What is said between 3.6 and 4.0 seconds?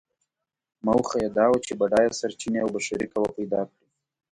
کړي.